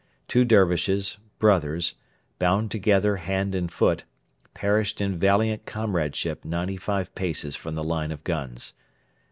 [0.27, 1.93] Two Dervishes, brothers,
[2.39, 4.03] bound together hand and foot,
[4.55, 8.73] perished in valiant comradeship ninety five paces from the line of guns.